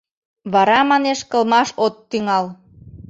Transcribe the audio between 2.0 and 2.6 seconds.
тӱҥал.